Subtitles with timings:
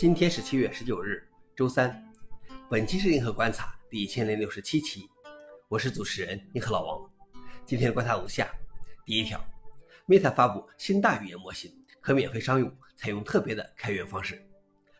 [0.00, 1.22] 今天是七月十九日，
[1.54, 2.10] 周三。
[2.70, 5.06] 本期是银河观察第一千零六十七期，
[5.68, 7.10] 我是主持人银河老王。
[7.66, 8.50] 今天的观察如下：
[9.04, 9.38] 第一条
[10.08, 14.42] ，Meta 发布新大语言模型，可免费商用，采用特别的开源方式。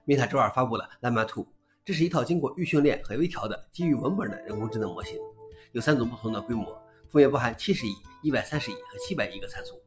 [0.04, 1.46] Meta 周二发布了 Llama 2，
[1.82, 5.16] 这是一套经过预训练和微调的基于文本的人工智能模型，
[5.72, 6.66] 有三种不同的规模，
[7.08, 9.80] 分别包含七十亿、一百三十亿和七百亿个参数。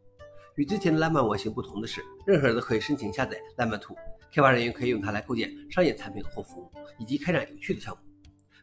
[0.55, 3.95] 与之前的 Llama 模型不同的是，任何人都可以申请下载烂漫图。
[4.31, 8.01] 开发人员可以用它来构建商业产品或服务，以及开展有趣的项目。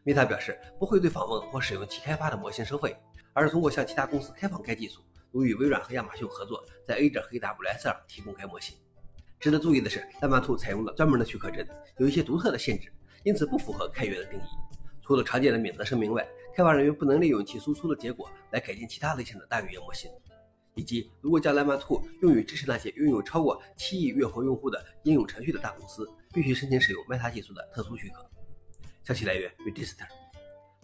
[0.05, 2.95] Meta 表示不会对访问或使用其开发的模型收费，
[3.33, 5.01] 而是通过向其他公司开放该技术，
[5.31, 8.77] 如与微软和亚马逊合作，在 A 者和 AWS 上提供该模型。
[9.39, 11.65] 值得注意的是，Llama 2采用了专门的许可证，
[11.97, 12.91] 有一些独特的限制，
[13.23, 14.43] 因此不符合开源的定义。
[15.01, 20.09] 除了常见的免责声明外，开发人员不能利用其输出的结果来改进其他类型的大语言模型。
[20.75, 28.25] 以及，如果将 Llama 2用于支持那些拥有超过七亿月活用户的应用程序的大公司，必须申请使用 Meta 技术的特殊许可。
[29.03, 30.05] 消息来源：Register。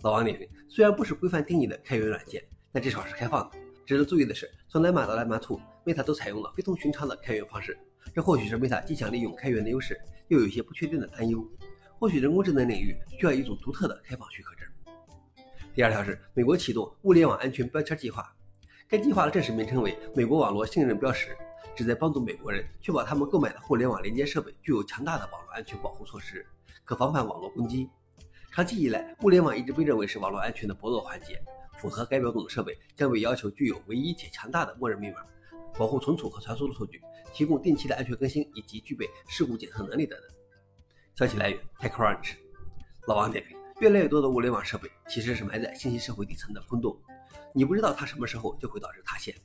[0.03, 3.58] 老王点评：虽然不是规范定义的开源软件，但至少是开放的。
[3.86, 7.78] 值得注意的是，从 Llama 到 Llama 2，Meta 都采用了非同寻常的开源方式。
[8.14, 9.97] 这或许是 Meta 既想利用开源的优势，
[10.28, 11.47] 又有一些不确定的担忧。
[11.97, 14.67] 或许人工智能领域需要一种独特的开放许可证。
[15.73, 18.36] 第二条是，美国启动物联网安全标签计划。
[18.90, 21.36] 该计划的正式名称为“美国网络信任标识”，
[21.76, 26.46] 旨在帮助美国人确保他们购买的互联网连接设备具有强大的网络安全保护措施，
[26.86, 27.90] 可防范网络攻击。
[28.50, 31.38] 长期以来，物联网一直被认为是网络安全的薄弱环节。
[31.78, 35.18] 符合该标准的设备将被要求具有唯一且强大的默认密码，
[35.78, 37.02] 保护存储和传输的数据，
[37.34, 40.30] 提供定期的安全更新，以及具备事故检测能力等等。
[41.14, 42.36] 消息来源：TechCrunch。
[43.06, 46.98] 老王点评：越来越多的物联网设备其实是埋在信息社会底层的空洞。
[47.53, 49.36] 你不知道它什么时候就会导致塌陷。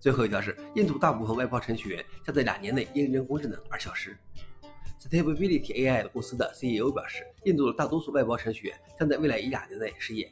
[0.00, 4.16] 最后一条是，印度大部分外包程序员将在两年内因人工智能而消失。
[5.00, 10.30] Stability AI 的公司的 CEO 表示，印度的大多数外包程序员将在未来一两年内失业。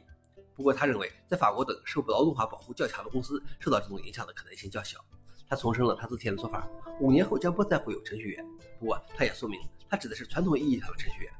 [0.55, 5.03] 不过，他认为在法国等受劳动法保护较强的公司受到这种影响的可能性较小。
[5.49, 6.67] 他重申了他之前的说法：
[6.99, 8.45] 五年后将不再会有程序员。
[8.79, 11.32] 不过，他也说明，他指的是传统意义上的程序员。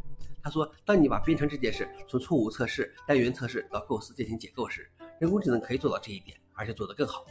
[0.43, 7.25] 他说，当你把编程这件事从错误测试、单元测试到构思进行解构时，人工智能可以做到这一点，而且做得更好，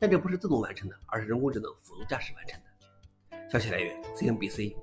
[0.00, 3.48] 但这不是自动完成的，而是人工智能辅助驾驶完成的。
[3.48, 4.74] 消息来源：CNBC。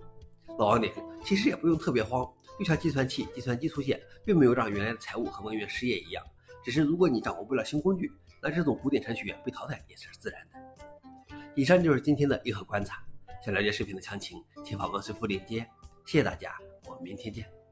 [0.58, 2.26] 老王点评：其实也不用特别慌，
[2.58, 6.24] 就像计算器、计算机出现，并没有让原来的财务和文员失业一样，
[6.64, 8.10] 只是如果你掌握不了新工具，
[8.42, 11.38] 那这种古典程序员被淘汰也是自然的。
[11.56, 13.04] 以上就是今天的硬核观察。
[13.44, 15.68] 想了解视频的详情，请访问随附链接。
[16.06, 16.56] 谢谢大家，
[16.86, 17.63] 我们明天见。